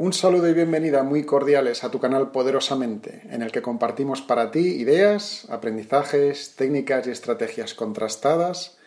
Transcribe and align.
Un 0.00 0.12
saludo 0.12 0.48
y 0.48 0.54
bienvenida 0.54 1.02
muy 1.02 1.24
cordiales 1.24 1.82
a 1.82 1.90
tu 1.90 1.98
canal 1.98 2.30
Poderosamente, 2.30 3.22
en 3.30 3.42
el 3.42 3.50
que 3.50 3.62
compartimos 3.62 4.22
para 4.22 4.52
ti 4.52 4.60
ideas, 4.60 5.44
aprendizajes, 5.50 6.54
técnicas 6.54 7.08
y 7.08 7.10
estrategias 7.10 7.74
contrastadas 7.74 8.78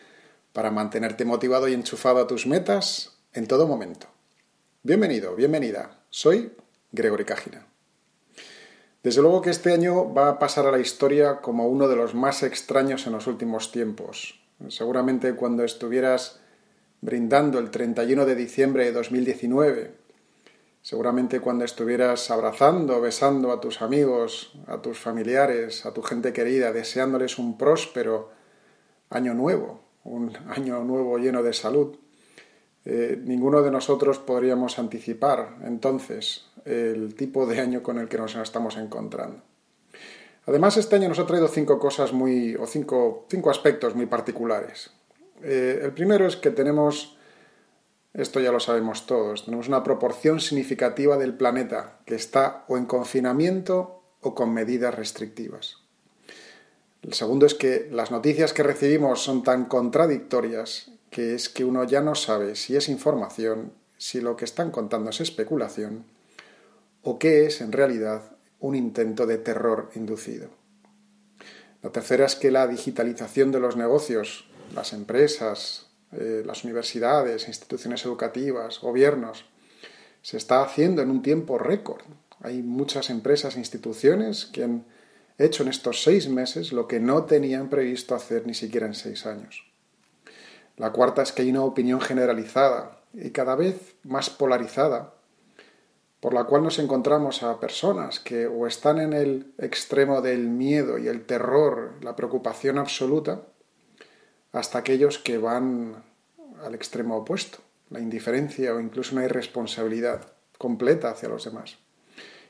para 0.53 0.71
mantenerte 0.71 1.25
motivado 1.25 1.67
y 1.67 1.73
enchufado 1.73 2.19
a 2.19 2.27
tus 2.27 2.47
metas 2.47 3.17
en 3.33 3.45
todo 3.45 3.67
momento. 3.67 4.07
Bienvenido, 4.83 5.35
bienvenida. 5.35 5.99
Soy 6.09 6.53
Gregory 6.93 7.25
Cajina. 7.25 7.67
Desde 9.03 9.21
luego 9.21 9.41
que 9.41 9.49
este 9.49 9.73
año 9.73 10.13
va 10.13 10.29
a 10.29 10.39
pasar 10.39 10.65
a 10.65 10.71
la 10.71 10.79
historia 10.79 11.41
como 11.41 11.67
uno 11.67 11.89
de 11.89 11.97
los 11.97 12.15
más 12.15 12.41
extraños 12.41 13.05
en 13.05 13.11
los 13.11 13.27
últimos 13.27 13.73
tiempos. 13.73 14.39
Seguramente 14.69 15.35
cuando 15.35 15.65
estuvieras 15.65 16.39
brindando 17.01 17.59
el 17.59 17.69
31 17.69 18.25
de 18.25 18.35
diciembre 18.35 18.85
de 18.85 18.93
2019 18.93 20.00
Seguramente 20.81 21.39
cuando 21.39 21.63
estuvieras 21.63 22.31
abrazando, 22.31 22.99
besando 22.99 23.51
a 23.51 23.61
tus 23.61 23.81
amigos, 23.81 24.53
a 24.67 24.81
tus 24.81 24.99
familiares, 24.99 25.85
a 25.85 25.93
tu 25.93 26.01
gente 26.01 26.33
querida, 26.33 26.71
deseándoles 26.71 27.37
un 27.37 27.57
próspero 27.57 28.31
año 29.09 29.33
nuevo, 29.35 29.81
un 30.03 30.35
año 30.49 30.83
nuevo 30.83 31.17
lleno 31.19 31.43
de 31.43 31.53
salud, 31.53 31.97
eh, 32.83 33.19
ninguno 33.23 33.61
de 33.61 33.69
nosotros 33.69 34.17
podríamos 34.17 34.79
anticipar 34.79 35.57
entonces 35.63 36.47
el 36.65 37.13
tipo 37.13 37.45
de 37.45 37.59
año 37.59 37.83
con 37.83 37.99
el 37.99 38.07
que 38.07 38.17
nos 38.17 38.35
estamos 38.35 38.75
encontrando. 38.77 39.43
Además, 40.47 40.77
este 40.77 40.95
año 40.95 41.09
nos 41.09 41.19
ha 41.19 41.27
traído 41.27 41.47
cinco 41.47 41.77
cosas 41.77 42.13
muy, 42.13 42.55
o 42.55 42.65
cinco, 42.65 43.27
cinco 43.29 43.51
aspectos 43.51 43.95
muy 43.95 44.07
particulares. 44.07 44.89
Eh, 45.43 45.79
el 45.83 45.93
primero 45.93 46.25
es 46.25 46.35
que 46.35 46.49
tenemos 46.49 47.17
esto 48.13 48.39
ya 48.39 48.51
lo 48.51 48.59
sabemos 48.59 49.05
todos. 49.05 49.45
Tenemos 49.45 49.67
una 49.67 49.83
proporción 49.83 50.39
significativa 50.39 51.17
del 51.17 51.33
planeta 51.33 51.99
que 52.05 52.15
está 52.15 52.65
o 52.67 52.77
en 52.77 52.85
confinamiento 52.85 54.03
o 54.21 54.35
con 54.35 54.53
medidas 54.53 54.93
restrictivas. 54.93 55.77
El 57.01 57.13
segundo 57.13 57.45
es 57.45 57.55
que 57.55 57.89
las 57.91 58.11
noticias 58.11 58.53
que 58.53 58.63
recibimos 58.63 59.23
son 59.23 59.43
tan 59.43 59.65
contradictorias 59.65 60.91
que 61.09 61.33
es 61.33 61.49
que 61.49 61.65
uno 61.65 61.83
ya 61.83 62.01
no 62.01 62.15
sabe 62.15 62.55
si 62.55 62.75
es 62.75 62.89
información, 62.89 63.73
si 63.97 64.21
lo 64.21 64.35
que 64.35 64.45
están 64.45 64.71
contando 64.71 65.09
es 65.09 65.19
especulación 65.19 66.05
o 67.03 67.17
qué 67.17 67.45
es 67.45 67.61
en 67.61 67.71
realidad 67.71 68.35
un 68.59 68.75
intento 68.75 69.25
de 69.25 69.37
terror 69.37 69.89
inducido. 69.95 70.49
La 71.81 71.91
tercera 71.91 72.25
es 72.25 72.35
que 72.35 72.51
la 72.51 72.67
digitalización 72.67 73.51
de 73.51 73.59
los 73.59 73.75
negocios, 73.75 74.47
las 74.75 74.93
empresas, 74.93 75.90
eh, 76.13 76.43
las 76.45 76.63
universidades, 76.63 77.47
instituciones 77.47 78.05
educativas, 78.05 78.79
gobiernos, 78.79 79.45
se 80.21 80.37
está 80.37 80.61
haciendo 80.61 81.01
en 81.01 81.09
un 81.09 81.21
tiempo 81.21 81.57
récord. 81.57 82.01
Hay 82.41 82.61
muchas 82.61 83.09
empresas 83.09 83.55
e 83.55 83.59
instituciones 83.59 84.45
que 84.45 84.63
han 84.63 84.85
hecho 85.37 85.63
en 85.63 85.69
estos 85.69 86.03
seis 86.03 86.29
meses 86.29 86.71
lo 86.71 86.87
que 86.87 86.99
no 86.99 87.23
tenían 87.25 87.69
previsto 87.69 88.15
hacer 88.15 88.45
ni 88.45 88.53
siquiera 88.53 88.87
en 88.87 88.93
seis 88.93 89.25
años. 89.25 89.63
La 90.77 90.91
cuarta 90.91 91.21
es 91.21 91.31
que 91.31 91.43
hay 91.43 91.49
una 91.49 91.63
opinión 91.63 92.01
generalizada 92.01 92.99
y 93.13 93.31
cada 93.31 93.55
vez 93.55 93.95
más 94.03 94.29
polarizada, 94.29 95.13
por 96.19 96.33
la 96.33 96.43
cual 96.43 96.63
nos 96.63 96.79
encontramos 96.79 97.43
a 97.43 97.59
personas 97.59 98.19
que 98.19 98.47
o 98.47 98.67
están 98.67 98.99
en 98.99 99.13
el 99.13 99.53
extremo 99.57 100.21
del 100.21 100.47
miedo 100.47 100.97
y 100.97 101.07
el 101.07 101.25
terror, 101.25 101.93
la 102.01 102.15
preocupación 102.15 102.77
absoluta, 102.77 103.41
hasta 104.51 104.79
aquellos 104.79 105.17
que 105.17 105.37
van 105.37 106.03
al 106.63 106.75
extremo 106.75 107.17
opuesto, 107.17 107.59
la 107.89 107.99
indiferencia 107.99 108.73
o 108.73 108.79
incluso 108.79 109.15
una 109.15 109.25
irresponsabilidad 109.25 110.33
completa 110.57 111.09
hacia 111.09 111.29
los 111.29 111.45
demás. 111.45 111.77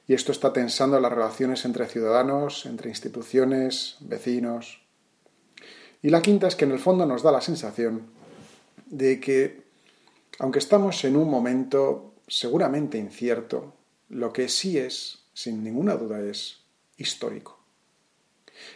Y 0.08 0.14
esto 0.14 0.32
está 0.32 0.52
tensando 0.52 1.00
las 1.00 1.12
relaciones 1.12 1.64
entre 1.66 1.88
ciudadanos, 1.88 2.66
entre 2.66 2.90
instituciones, 2.90 3.98
vecinos. 4.02 4.82
Y 6.02 6.10
la 6.10 6.22
quinta 6.22 6.48
es 6.48 6.56
que 6.56 6.66
en 6.66 6.72
el 6.72 6.80
fondo 6.80 7.06
nos 7.06 7.24
da 7.24 7.32
la 7.32 7.42
sensación 7.42 8.08
de 8.88 9.20
que, 9.20 9.64
aunque 10.40 10.60
estamos 10.60 11.04
en 11.06 11.16
un 11.16 11.30
momento 11.30 12.16
seguramente 12.28 12.98
incierto, 12.98 13.74
lo 14.10 14.34
que 14.34 14.50
sí 14.50 14.78
es, 14.78 15.20
sin 15.34 15.64
ninguna 15.64 15.96
duda, 15.96 16.20
es 16.22 16.60
histórico. 16.98 17.60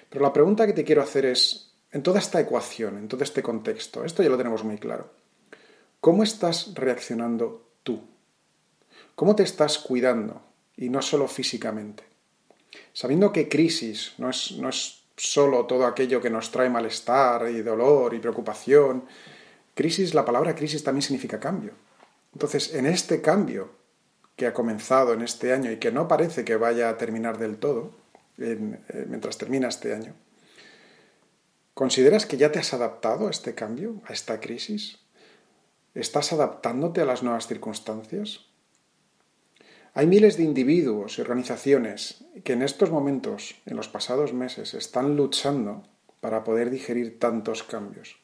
Pero 0.10 0.24
la 0.24 0.34
pregunta 0.34 0.66
que 0.66 0.74
te 0.74 0.84
quiero 0.84 1.02
hacer 1.02 1.26
es, 1.26 1.65
en 1.96 2.04
toda 2.04 2.20
esta 2.20 2.42
ecuación, 2.42 2.98
en 2.98 3.08
todo 3.08 3.24
este 3.24 3.42
contexto, 3.42 4.04
esto 4.04 4.22
ya 4.22 4.28
lo 4.28 4.36
tenemos 4.36 4.66
muy 4.66 4.78
claro, 4.78 5.10
¿cómo 6.02 6.24
estás 6.24 6.74
reaccionando 6.76 7.70
tú? 7.84 8.02
¿Cómo 9.16 9.34
te 9.34 9.44
estás 9.44 9.80
cuidando? 9.80 10.42
Y 10.76 10.90
no 10.90 11.02
solo 11.02 11.30
físicamente. 11.30 12.04
Sabiendo 12.92 13.32
que 13.32 13.48
crisis 13.48 14.12
no 14.18 14.30
es, 14.30 14.52
no 14.58 14.68
es 14.68 15.06
solo 15.16 15.68
todo 15.68 15.86
aquello 15.86 16.22
que 16.22 16.30
nos 16.30 16.52
trae 16.52 16.70
malestar 16.70 17.48
y 17.50 17.62
dolor 17.62 18.14
y 18.14 18.20
preocupación. 18.20 19.06
Crisis, 19.74 20.14
la 20.14 20.26
palabra 20.26 20.54
crisis 20.54 20.84
también 20.84 21.04
significa 21.04 21.40
cambio. 21.40 21.72
Entonces, 22.34 22.74
en 22.74 22.88
este 22.88 23.22
cambio 23.22 23.70
que 24.36 24.48
ha 24.48 24.54
comenzado 24.54 25.14
en 25.14 25.22
este 25.22 25.54
año 25.54 25.72
y 25.72 25.78
que 25.78 25.94
no 25.94 26.10
parece 26.10 26.44
que 26.44 26.58
vaya 26.58 26.90
a 26.90 26.98
terminar 26.98 27.38
del 27.38 27.56
todo, 27.56 27.92
eh, 28.38 28.58
mientras 29.08 29.38
termina 29.38 29.70
este 29.70 29.96
año, 29.96 30.14
¿Consideras 31.76 32.26
que 32.26 32.38
ya 32.38 32.54
te 32.54 32.60
has 32.60 32.74
adaptado 32.74 33.28
a 33.28 33.30
este 33.30 33.54
cambio, 33.54 34.02
a 34.06 34.14
esta 34.14 34.40
crisis? 34.40 35.00
¿Estás 35.94 36.32
adaptándote 36.32 37.02
a 37.02 37.06
las 37.06 37.22
nuevas 37.22 37.48
circunstancias? 37.48 38.46
Hay 39.94 40.08
miles 40.08 40.38
de 40.38 40.44
individuos 40.44 41.18
y 41.18 41.22
organizaciones 41.22 42.24
que 42.46 42.54
en 42.54 42.62
estos 42.62 42.92
momentos, 42.92 43.56
en 43.66 43.76
los 43.76 43.90
pasados 43.90 44.32
meses, 44.32 44.74
están 44.74 45.18
luchando 45.18 45.84
para 46.22 46.46
poder 46.46 46.70
digerir 46.70 47.20
tantos 47.20 47.64
cambios. 47.64 48.16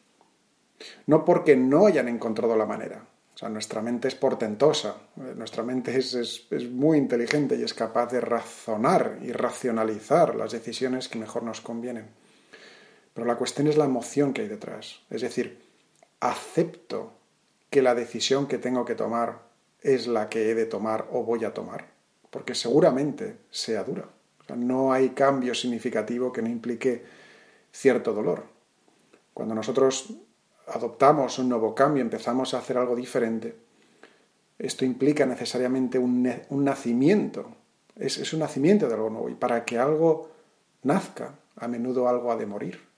No 1.05 1.25
porque 1.25 1.57
no 1.57 1.87
hayan 1.87 2.07
encontrado 2.07 2.55
la 2.55 2.65
manera. 2.65 3.05
O 3.35 3.37
sea, 3.37 3.49
nuestra 3.49 3.81
mente 3.81 4.07
es 4.07 4.15
portentosa, 4.15 4.95
nuestra 5.17 5.63
mente 5.63 5.97
es, 5.97 6.13
es, 6.13 6.71
muy 6.71 6.97
inteligente 6.97 7.57
y 7.57 7.63
es 7.63 7.73
capaz 7.73 8.13
de 8.13 8.21
razonar 8.21 9.19
y 9.21 9.33
racionalizar 9.33 10.35
las 10.35 10.53
decisiones 10.53 11.09
que 11.09 11.19
mejor 11.19 11.43
nos 11.43 11.59
convienen. 11.59 12.20
Pero 13.13 13.27
la 13.27 13.35
cuestión 13.35 13.67
es 13.67 13.77
la 13.77 13.85
emoción 13.85 14.33
que 14.33 14.41
hay 14.41 14.47
detrás. 14.47 15.01
Es 15.09 15.21
decir, 15.21 15.61
acepto 16.19 17.13
que 17.69 17.81
la 17.81 17.95
decisión 17.95 18.47
que 18.47 18.57
tengo 18.57 18.85
que 18.85 18.95
tomar 18.95 19.39
es 19.81 20.07
la 20.07 20.29
que 20.29 20.49
he 20.49 20.55
de 20.55 20.65
tomar 20.65 21.07
o 21.11 21.23
voy 21.23 21.43
a 21.43 21.53
tomar, 21.53 21.87
porque 22.29 22.55
seguramente 22.55 23.37
sea 23.49 23.83
dura. 23.83 24.07
no 24.55 24.91
hay 24.91 25.09
cambio 25.09 25.55
significativo 25.55 26.31
que 26.31 26.41
no 26.41 26.49
implique 26.49 27.03
cierto 27.71 28.13
dolor. 28.13 28.43
Cuando 29.33 29.55
nosotros 29.55 30.13
adoptamos 30.67 31.39
un 31.39 31.49
nuevo 31.49 31.73
cambio, 31.73 32.01
empezamos 32.01 32.53
a 32.53 32.59
hacer 32.59 32.77
algo 32.77 32.95
diferente, 32.95 33.55
esto 34.59 34.85
implica 34.85 35.25
necesariamente 35.25 35.97
un, 35.97 36.21
nacimiento. 36.49 37.55
Es, 37.95 38.31
un 38.33 38.39
nacimiento 38.39 38.87
de 38.87 38.93
algo 38.93 39.09
nuevo. 39.09 39.29
Y 39.29 39.33
para 39.33 39.65
que 39.65 39.79
algo 39.79 40.29
nazca, 40.83 41.33
a 41.55 41.67
menudo 41.67 42.07
algo 42.07 42.31
ha 42.31 42.35
de 42.35 42.45
morir 42.45 42.90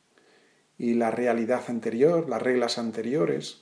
y 0.77 0.95
la 0.95 1.11
realidad 1.11 1.63
anterior, 1.67 2.27
las 2.29 2.41
reglas 2.41 2.77
anteriores, 2.77 3.61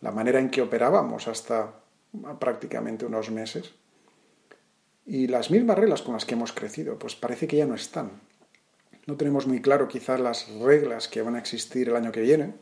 la 0.00 0.12
manera 0.12 0.40
en 0.40 0.50
que 0.50 0.62
operábamos 0.62 1.28
hasta 1.28 1.80
prácticamente 2.38 3.06
unos 3.06 3.30
meses. 3.30 3.72
Y 5.04 5.28
las 5.28 5.50
mismas 5.50 5.78
reglas 5.78 6.02
con 6.02 6.14
las 6.14 6.24
que 6.24 6.34
hemos 6.34 6.52
crecido, 6.52 6.98
pues 6.98 7.14
parece 7.14 7.46
que 7.46 7.56
ya 7.56 7.66
no 7.66 7.74
están. 7.74 8.10
No 9.06 9.16
tenemos 9.16 9.46
muy 9.46 9.60
claro 9.60 9.86
quizás 9.86 10.18
las 10.18 10.48
reglas 10.58 11.06
que 11.06 11.22
van 11.22 11.36
a 11.36 11.38
existir 11.38 11.88
el 11.88 11.96
año 11.96 12.10
que 12.10 12.22
viene, 12.22 12.54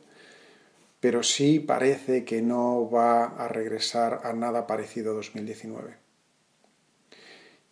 pero 1.00 1.22
sí 1.22 1.58
parece 1.58 2.24
que 2.24 2.42
no 2.42 2.90
va 2.90 3.24
a 3.24 3.48
regresar 3.48 4.20
a 4.24 4.32
nada 4.32 4.66
parecido 4.66 5.12
a 5.12 5.14
2019. 5.16 5.96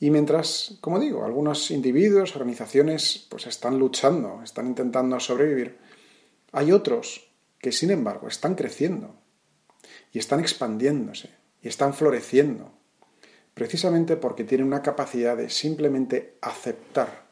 Y 0.00 0.10
mientras, 0.10 0.78
como 0.80 0.98
digo, 0.98 1.24
algunos 1.24 1.70
individuos, 1.70 2.34
organizaciones, 2.34 3.26
pues 3.30 3.46
están 3.46 3.78
luchando, 3.78 4.40
están 4.42 4.66
intentando 4.66 5.20
sobrevivir, 5.20 5.78
hay 6.52 6.70
otros 6.70 7.32
que, 7.58 7.72
sin 7.72 7.90
embargo, 7.90 8.28
están 8.28 8.54
creciendo 8.54 9.16
y 10.12 10.18
están 10.18 10.40
expandiéndose 10.40 11.30
y 11.62 11.68
están 11.68 11.94
floreciendo, 11.94 12.72
precisamente 13.54 14.16
porque 14.16 14.44
tienen 14.44 14.66
una 14.66 14.82
capacidad 14.82 15.36
de 15.36 15.48
simplemente 15.48 16.36
aceptar 16.42 17.26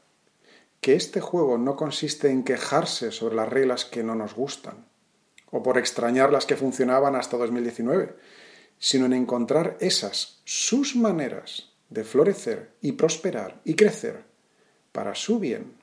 que 0.81 0.95
este 0.95 1.21
juego 1.21 1.59
no 1.59 1.77
consiste 1.77 2.31
en 2.31 2.43
quejarse 2.43 3.13
sobre 3.13 3.37
las 3.37 3.49
reglas 3.49 3.85
que 3.85 4.03
no 4.03 4.15
nos 4.15 4.35
gustan, 4.35 4.87
o 5.51 5.63
por 5.63 5.77
extrañar 5.77 6.33
las 6.33 6.47
que 6.47 6.57
funcionaban 6.57 7.17
hasta 7.17 7.37
2019, 7.37 8.17
sino 8.79 9.07
en 9.07 9.13
encontrar 9.13 9.77
esas, 9.81 10.41
sus 10.45 10.97
maneras 10.97 11.73
de 11.91 12.05
florecer 12.05 12.73
y 12.81 12.93
prosperar 12.93 13.61
y 13.65 13.75
crecer 13.75 14.25
para 14.93 15.15
su 15.15 15.39
bien 15.39 15.75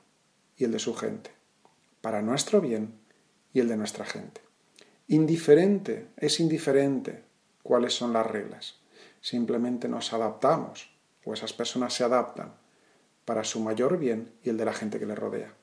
y 0.56 0.64
el 0.64 0.72
de 0.72 0.78
su 0.80 0.94
gente, 0.94 1.30
para 2.00 2.22
nuestro 2.22 2.60
bien 2.60 2.98
y 3.52 3.60
el 3.60 3.68
de 3.68 3.76
nuestra 3.76 4.04
gente. 4.04 4.40
Indiferente, 5.08 6.08
es 6.16 6.40
indiferente 6.40 7.24
cuáles 7.62 7.94
son 7.94 8.12
las 8.12 8.26
reglas. 8.26 8.76
Simplemente 9.20 9.88
nos 9.88 10.12
adaptamos, 10.12 10.90
o 11.24 11.32
esas 11.32 11.52
personas 11.52 11.94
se 11.94 12.04
adaptan 12.04 12.54
para 13.24 13.44
su 13.44 13.60
mayor 13.60 13.98
bien 13.98 14.32
y 14.42 14.50
el 14.50 14.56
de 14.56 14.64
la 14.64 14.72
gente 14.72 14.98
que 14.98 15.06
le 15.06 15.14
rodea. 15.14 15.54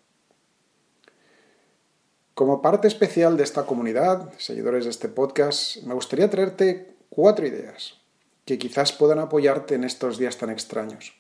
Como 2.35 2.61
parte 2.61 2.87
especial 2.87 3.37
de 3.37 3.43
esta 3.43 3.65
comunidad, 3.65 4.33
seguidores 4.37 4.83
de 4.83 4.91
este 4.91 5.07
podcast, 5.07 5.77
me 5.83 5.93
gustaría 5.93 6.29
traerte 6.29 6.95
cuatro 7.09 7.47
ideas 7.47 8.01
que 8.45 8.59
quizás 8.59 8.91
puedan 8.91 9.19
apoyarte 9.19 9.75
en 9.75 9.83
estos 9.83 10.17
días 10.17 10.37
tan 10.37 10.49
extraños. 10.49 11.13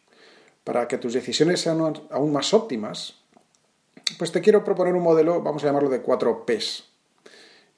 Para 0.63 0.87
que 0.87 0.97
tus 0.97 1.13
decisiones 1.13 1.61
sean 1.61 1.79
aún 2.11 2.31
más 2.31 2.53
óptimas, 2.53 3.23
pues 4.17 4.31
te 4.31 4.41
quiero 4.41 4.63
proponer 4.63 4.95
un 4.95 5.03
modelo, 5.03 5.41
vamos 5.41 5.63
a 5.63 5.67
llamarlo 5.67 5.89
de 5.89 6.01
cuatro 6.01 6.45
Ps, 6.45 6.85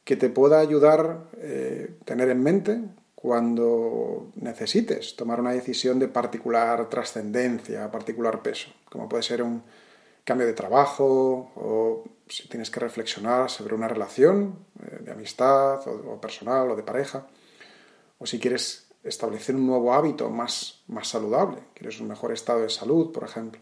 que 0.04 0.16
te 0.16 0.30
pueda 0.30 0.60
ayudar 0.60 1.00
a 1.02 1.30
eh, 1.38 1.96
tener 2.06 2.30
en 2.30 2.44
mente 2.44 2.80
cuando 3.16 4.32
necesites 4.36 5.16
tomar 5.16 5.40
una 5.40 5.52
decisión 5.52 6.00
de 6.00 6.08
particular 6.08 6.88
trascendencia, 6.90 7.92
particular 7.92 8.42
peso, 8.42 8.70
como 8.90 9.10
puede 9.10 9.24
ser 9.24 9.42
un 9.42 9.64
cambio 10.24 10.46
de 10.46 10.54
trabajo 10.54 11.52
o 11.56 12.04
si 12.28 12.48
tienes 12.48 12.70
que 12.70 12.80
reflexionar 12.80 13.50
sobre 13.50 13.74
una 13.74 13.88
relación 13.88 14.60
eh, 14.84 15.00
de 15.02 15.12
amistad 15.12 15.88
o, 15.88 16.20
personal 16.20 16.70
o 16.70 16.76
de 16.76 16.84
pareja, 16.84 17.26
o 18.20 18.26
si 18.26 18.40
quieres 18.40 18.88
establecer 19.04 19.56
un 19.56 19.66
nuevo 19.66 19.94
hábito 19.94 20.30
más, 20.30 20.84
más 20.88 21.08
saludable, 21.08 21.60
quieres 21.74 22.00
un 22.02 22.10
mejor 22.10 22.34
estado 22.34 22.62
de 22.62 22.70
salud, 22.70 23.12
por 23.12 23.24
ejemplo, 23.24 23.62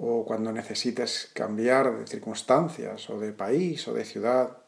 o 0.00 0.24
cuando 0.24 0.52
necesites 0.52 1.30
cambiar 1.34 1.98
de 1.98 2.06
circunstancias 2.06 3.10
o 3.10 3.18
de 3.18 3.32
país 3.32 3.86
o 3.88 3.94
de 3.94 4.04
ciudad, 4.04 4.58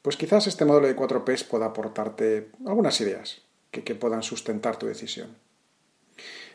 pues 0.00 0.16
quizás 0.16 0.46
este 0.46 0.64
modelo 0.64 0.86
de 0.86 0.96
4Ps 0.96 1.44
pueda 1.46 1.66
aportarte 1.66 2.50
algunas 2.66 2.98
ideas 3.02 3.42
que, 3.70 3.94
puedan 3.94 4.22
sustentar 4.22 4.78
tu 4.78 4.86
decisión. 4.86 5.36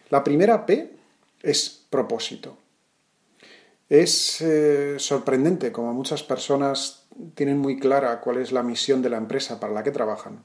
La 0.10 0.24
primera 0.24 0.66
P 0.66 0.98
es 1.44 1.86
propósito. 1.90 2.58
Es 3.88 4.42
eh, 4.42 4.96
sorprendente 4.98 5.72
como 5.72 5.94
muchas 5.94 6.24
personas 6.24 7.06
tienen 7.36 7.60
muy 7.60 7.80
clara 7.80 8.20
cuál 8.20 8.38
es 8.38 8.52
la 8.52 8.64
misión 8.64 9.04
de 9.04 9.12
la 9.12 9.18
empresa 9.18 9.60
para 9.60 9.74
la 9.74 9.84
que 9.84 9.92
trabajan, 9.92 10.44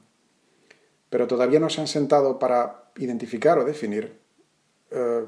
pero 1.09 1.27
todavía 1.27 1.59
no 1.59 1.69
se 1.69 1.81
han 1.81 1.87
sentado 1.87 2.37
para 2.37 2.91
identificar 2.97 3.57
o 3.57 3.65
definir 3.65 4.19
eh, 4.91 5.25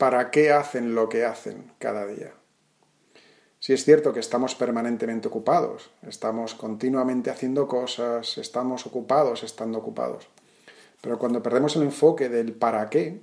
para 0.00 0.30
qué 0.30 0.50
hacen 0.50 0.94
lo 0.94 1.10
que 1.10 1.26
hacen 1.26 1.72
cada 1.78 2.06
día. 2.06 2.32
Si 3.58 3.74
es 3.74 3.84
cierto 3.84 4.14
que 4.14 4.20
estamos 4.20 4.54
permanentemente 4.54 5.28
ocupados, 5.28 5.90
estamos 6.08 6.54
continuamente 6.54 7.28
haciendo 7.28 7.68
cosas, 7.68 8.38
estamos 8.38 8.86
ocupados 8.86 9.42
estando 9.42 9.76
ocupados. 9.76 10.26
Pero 11.02 11.18
cuando 11.18 11.42
perdemos 11.42 11.76
el 11.76 11.82
enfoque 11.82 12.30
del 12.30 12.54
para 12.54 12.88
qué, 12.88 13.20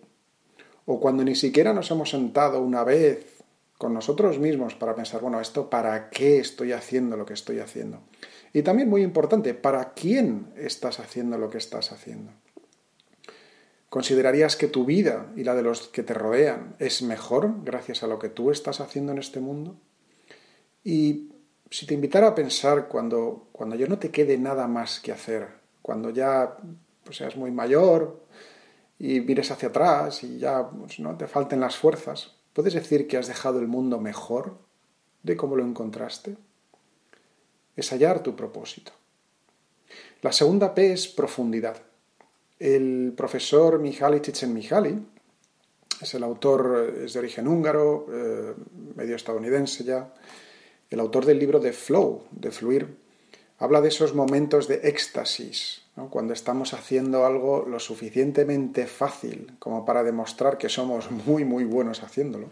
o 0.86 1.00
cuando 1.00 1.24
ni 1.24 1.34
siquiera 1.34 1.74
nos 1.74 1.90
hemos 1.90 2.12
sentado 2.12 2.62
una 2.62 2.84
vez 2.84 3.42
con 3.80 3.96
nosotros 3.96 4.38
mismos 4.38 4.76
para 4.76 4.94
pensar, 4.94 5.20
bueno, 5.22 5.42
esto 5.42 5.72
para 5.72 6.12
qué 6.12 6.38
estoy 6.38 6.74
haciendo 6.74 7.18
lo 7.18 7.26
que 7.26 7.34
estoy 7.34 7.58
haciendo. 7.58 8.02
Y 8.54 8.62
también 8.62 8.88
muy 8.88 9.02
importante, 9.02 9.56
¿para 9.56 9.94
quién 9.96 10.54
estás 10.56 11.00
haciendo 11.00 11.40
lo 11.40 11.50
que 11.50 11.58
estás 11.58 11.92
haciendo? 11.92 12.34
¿Considerarías 13.98 14.56
que 14.56 14.68
tu 14.68 14.86
vida 14.86 15.26
y 15.36 15.44
la 15.44 15.56
de 15.56 15.64
los 15.64 15.88
que 15.88 16.04
te 16.04 16.14
rodean 16.14 16.76
es 16.78 17.02
mejor 17.02 17.64
gracias 17.64 18.04
a 18.04 18.08
lo 18.08 18.20
que 18.20 18.30
tú 18.30 18.52
estás 18.52 18.80
haciendo 18.80 19.12
en 19.12 19.18
este 19.18 19.40
mundo? 19.40 19.76
Y 20.84 21.32
si 21.72 21.88
te 21.88 21.96
invitara 21.96 22.28
a 22.28 22.36
pensar 22.36 22.90
cuando, 22.90 23.48
cuando 23.52 23.76
ya 23.76 23.88
no 23.88 23.98
te 23.98 24.12
quede 24.12 24.38
nada 24.38 24.68
más 24.68 25.00
que 25.00 25.12
hacer, 25.12 25.48
cuando 25.82 26.12
ya 26.12 26.58
pues, 27.04 27.18
seas 27.18 27.36
muy 27.38 27.50
mayor 27.50 28.24
y 29.00 29.20
mires 29.22 29.50
hacia 29.50 29.70
atrás 29.70 30.24
y 30.24 30.38
ya 30.38 30.70
pues, 30.70 31.00
no 31.00 31.18
te 31.18 31.26
falten 31.26 31.60
las 31.60 31.76
fuerzas, 31.76 32.36
¿puedes 32.54 32.76
decir 32.76 33.08
que 33.08 33.18
has 33.18 33.26
dejado 33.26 33.58
el 33.58 33.68
mundo 33.68 34.00
mejor 34.00 34.60
de 35.24 35.36
cómo 35.36 35.56
lo 35.56 35.66
encontraste? 35.66 36.38
Es 37.76 37.92
hallar 37.92 38.22
tu 38.22 38.36
propósito. 38.36 38.92
La 40.22 40.32
segunda 40.32 40.76
P 40.76 40.94
es 40.94 41.08
profundidad. 41.08 41.87
El 42.60 43.14
profesor 43.16 43.80
Mihaly 43.80 44.20
Csikszentmihalyi 44.20 45.00
es 46.02 46.14
el 46.14 46.24
autor, 46.24 46.94
es 47.04 47.14
de 47.14 47.20
origen 47.20 47.48
húngaro, 47.48 48.08
eh, 48.12 48.54
medio 48.96 49.16
estadounidense 49.16 49.84
ya, 49.84 50.14
el 50.90 51.00
autor 51.00 51.26
del 51.26 51.40
libro 51.40 51.60
de 51.60 51.74
Flow, 51.74 52.24
de 52.32 52.52
Fluir, 52.52 52.98
habla 53.60 53.82
de 53.82 53.90
esos 53.90 54.14
momentos 54.14 54.68
de 54.68 54.76
éxtasis, 54.84 55.82
cuando 56.10 56.34
estamos 56.34 56.74
haciendo 56.74 57.26
algo 57.26 57.66
lo 57.68 57.80
suficientemente 57.80 58.86
fácil 58.86 59.54
como 59.58 59.84
para 59.84 60.04
demostrar 60.04 60.60
que 60.60 60.70
somos 60.70 61.10
muy, 61.10 61.44
muy 61.44 61.64
buenos 61.64 62.04
haciéndolo, 62.04 62.50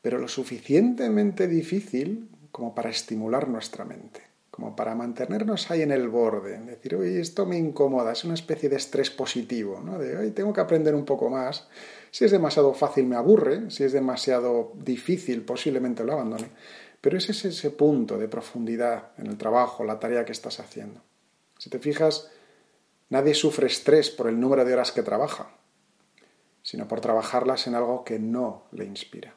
pero 0.00 0.18
lo 0.18 0.28
suficientemente 0.28 1.46
difícil 1.46 2.30
como 2.50 2.74
para 2.74 2.88
estimular 2.88 3.48
nuestra 3.48 3.84
mente, 3.84 4.22
como 4.50 4.74
para 4.74 4.94
mantenernos 4.94 5.70
ahí 5.70 5.82
en 5.82 5.92
el 5.92 6.08
borde, 6.08 6.58
decir, 6.58 6.96
oye, 6.96 7.20
esto 7.20 7.46
me 7.46 7.56
incomoda, 7.56 8.12
es 8.12 8.24
una 8.24 8.34
especie 8.34 8.68
de 8.68 8.76
estrés 8.76 9.10
positivo, 9.10 9.80
¿no? 9.84 9.98
de, 9.98 10.16
hoy 10.16 10.30
tengo 10.32 10.52
que 10.52 10.60
aprender 10.60 10.94
un 10.94 11.04
poco 11.04 11.30
más, 11.30 11.68
si 12.10 12.24
es 12.24 12.32
demasiado 12.32 12.74
fácil 12.74 13.06
me 13.06 13.16
aburre, 13.16 13.70
si 13.70 13.84
es 13.84 13.92
demasiado 13.92 14.72
difícil 14.74 15.42
posiblemente 15.42 16.04
lo 16.04 16.14
abandone, 16.14 16.50
pero 17.00 17.16
ese 17.16 17.32
es 17.32 17.44
ese 17.44 17.70
punto 17.70 18.18
de 18.18 18.28
profundidad 18.28 19.12
en 19.18 19.28
el 19.28 19.38
trabajo, 19.38 19.84
la 19.84 20.00
tarea 20.00 20.24
que 20.24 20.32
estás 20.32 20.58
haciendo. 20.58 21.00
Si 21.56 21.70
te 21.70 21.78
fijas, 21.78 22.30
nadie 23.08 23.34
sufre 23.34 23.68
estrés 23.68 24.10
por 24.10 24.28
el 24.28 24.40
número 24.40 24.64
de 24.64 24.72
horas 24.72 24.92
que 24.92 25.02
trabaja, 25.02 25.50
sino 26.62 26.88
por 26.88 27.00
trabajarlas 27.00 27.66
en 27.66 27.74
algo 27.74 28.04
que 28.04 28.18
no 28.18 28.64
le 28.72 28.84
inspira. 28.84 29.34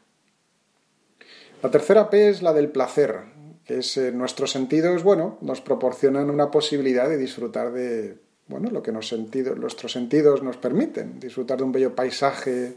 La 1.61 1.71
tercera 1.71 2.09
P 2.09 2.29
es 2.29 2.41
la 2.41 2.51
del 2.51 2.69
placer, 2.69 3.21
es 3.65 3.97
eh, 3.97 4.11
nuestros 4.11 4.51
sentidos, 4.51 5.03
bueno, 5.03 5.37
nos 5.41 5.61
proporcionan 5.61 6.29
una 6.29 6.51
posibilidad 6.51 7.07
de 7.07 7.17
disfrutar 7.17 7.71
de, 7.71 8.17
bueno, 8.47 8.69
lo 8.69 8.83
que 8.83 8.91
nuestros 8.91 9.91
sentidos 9.91 10.43
nos 10.43 10.57
permiten, 10.57 11.19
disfrutar 11.19 11.57
de 11.57 11.63
un 11.63 11.71
bello 11.71 11.95
paisaje, 11.95 12.75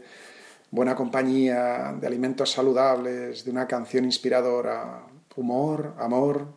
buena 0.71 0.95
compañía, 0.95 1.95
de 1.99 2.07
alimentos 2.07 2.51
saludables, 2.51 3.43
de 3.43 3.51
una 3.51 3.67
canción 3.67 4.05
inspiradora, 4.05 5.05
humor, 5.35 5.93
amor. 5.97 6.47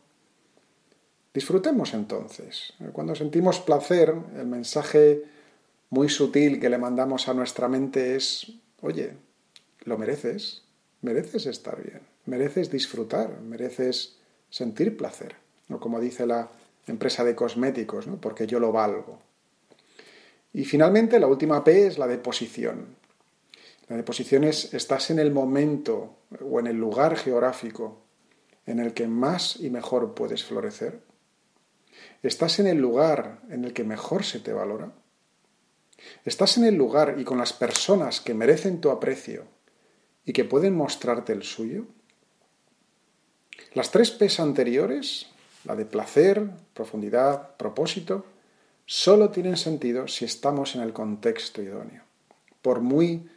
Disfrutemos 1.35 1.95
entonces. 1.95 2.73
Cuando 2.93 3.15
sentimos 3.15 3.61
placer, 3.61 4.15
el 4.37 4.47
mensaje 4.47 5.23
muy 5.91 6.09
sutil 6.09 6.61
que 6.61 6.71
le 6.71 6.79
mandamos 6.79 7.29
a 7.29 7.35
nuestra 7.35 7.69
mente 7.69 8.17
es, 8.17 8.53
oye, 8.81 9.15
lo 9.85 9.99
mereces, 9.99 10.63
mereces 11.03 11.47
estar 11.47 11.83
bien, 11.83 12.01
mereces 12.27 12.71
disfrutar, 12.71 13.41
mereces 13.41 14.20
sentir 14.51 14.97
placer, 14.97 15.37
¿no? 15.69 15.81
como 15.81 16.01
dice 16.01 16.27
la 16.27 16.49
empresa 16.87 17.25
de 17.25 17.35
cosméticos, 17.35 18.07
¿no? 18.07 18.21
porque 18.21 18.47
yo 18.47 18.61
lo 18.61 18.73
valgo. 18.73 19.21
Y 20.53 20.65
finalmente 20.65 21.21
la 21.21 21.29
última 21.29 21.63
P 21.63 21.87
es 21.87 21.99
la 21.99 22.07
de 22.07 22.19
posición. 22.19 22.97
La 23.89 23.97
deposición 23.97 24.45
es 24.45 24.75
estás 24.75 25.11
en 25.11 25.19
el 25.19 25.33
momento 25.33 26.17
o 26.49 26.61
en 26.61 26.67
el 26.67 26.77
lugar 26.77 27.17
geográfico 27.17 27.99
en 28.67 28.79
el 28.79 28.95
que 28.95 29.09
más 29.09 29.57
y 29.57 29.71
mejor 29.71 30.15
puedes 30.15 30.45
florecer. 30.45 31.01
Estás 32.23 32.59
en 32.59 32.67
el 32.67 32.79
lugar 32.79 33.41
en 33.51 33.65
el 33.65 33.73
que 33.73 33.85
mejor 33.85 34.25
se 34.25 34.41
te 34.41 34.53
valora. 34.53 34.93
Estás 36.25 36.57
en 36.57 36.65
el 36.65 36.75
lugar 36.75 37.17
y 37.19 37.25
con 37.25 37.39
las 37.39 37.53
personas 37.53 38.21
que 38.21 38.35
merecen 38.35 38.81
tu 38.81 38.91
aprecio 38.91 39.45
y 40.25 40.33
que 40.33 40.45
pueden 40.45 40.75
mostrarte 40.75 41.33
el 41.33 41.43
suyo. 41.43 41.87
Las 43.75 43.91
tres 43.91 44.11
P's 44.11 44.41
anteriores, 44.41 45.27
la 45.65 45.77
de 45.77 45.85
placer, 45.85 46.51
profundidad, 46.75 47.57
propósito, 47.57 48.25
solo 48.87 49.31
tienen 49.31 49.57
sentido 49.57 50.09
si 50.09 50.25
estamos 50.25 50.75
en 50.75 50.83
el 50.83 50.93
contexto 50.93 51.63
idóneo. 51.63 52.03
Por 52.63 52.81
muy 52.81 53.29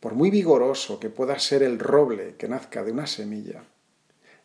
por 0.00 0.14
muy 0.14 0.30
vigoroso 0.30 0.98
que 0.98 1.10
pueda 1.10 1.38
ser 1.38 1.62
el 1.62 1.78
roble 1.78 2.34
que 2.36 2.48
nazca 2.48 2.82
de 2.82 2.92
una 2.92 3.06
semilla, 3.06 3.62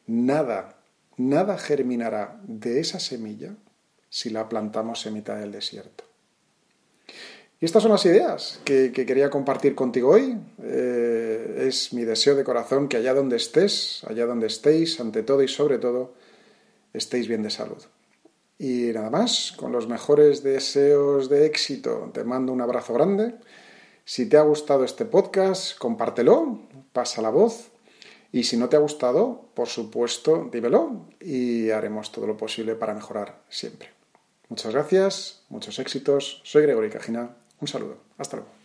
nada, 0.06 0.76
nada 1.16 1.58
germinará 1.58 2.40
de 2.44 2.82
esa 2.82 3.00
semilla 3.00 3.56
si 4.10 4.30
la 4.30 4.48
plantamos 4.50 5.06
en 5.06 5.14
mitad 5.14 5.38
del 5.38 5.54
desierto. 5.54 6.04
Y 7.60 7.66
estas 7.66 7.84
son 7.84 7.94
las 7.94 8.06
ideas 8.06 8.60
que, 8.66 8.92
quería 8.92 9.30
compartir 9.30 9.76
contigo 9.76 10.10
hoy. 10.10 10.38
Eh, 10.62 10.95
es 11.56 11.94
mi 11.94 12.04
deseo 12.04 12.36
de 12.36 12.44
corazón 12.44 12.88
que 12.88 12.98
allá 12.98 13.14
donde 13.14 13.38
estés, 13.38 14.04
allá 14.08 14.26
donde 14.26 14.48
estéis, 14.48 15.00
ante 15.00 15.24
todo 15.24 15.42
y 15.42 15.48
sobre 15.48 15.78
todo, 15.78 16.14
estéis 16.94 17.28
bien 17.28 17.44
de 17.44 17.50
salud. 17.50 17.82
Y 18.58 18.92
nada 18.94 19.10
más, 19.10 19.54
con 19.58 19.72
los 19.72 19.88
mejores 19.88 20.44
deseos 20.44 21.30
de 21.30 21.46
éxito, 21.46 22.12
te 22.14 22.24
mando 22.24 22.54
un 22.54 22.62
abrazo 22.62 22.94
grande. 22.94 23.36
Si 24.06 24.28
te 24.28 24.38
ha 24.38 24.42
gustado 24.42 24.84
este 24.84 25.06
podcast, 25.06 25.78
compártelo, 25.78 26.62
pasa 26.94 27.22
la 27.22 27.30
voz. 27.30 27.72
Y 28.32 28.44
si 28.44 28.58
no 28.58 28.70
te 28.70 28.76
ha 28.76 28.80
gustado, 28.80 29.50
por 29.54 29.68
supuesto, 29.68 30.50
dímelo 30.52 31.08
y 31.20 31.70
haremos 31.70 32.12
todo 32.12 32.28
lo 32.28 32.38
posible 32.38 32.76
para 32.76 32.94
mejorar 32.94 33.42
siempre. 33.50 33.90
Muchas 34.50 34.74
gracias, 34.74 35.44
muchos 35.50 35.80
éxitos. 35.80 36.42
Soy 36.44 36.64
Gregory 36.64 36.90
Cajina. 36.90 37.36
Un 37.62 37.68
saludo. 37.68 37.98
Hasta 38.18 38.38
luego. 38.38 38.65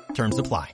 Terms 0.13 0.37
apply. 0.37 0.71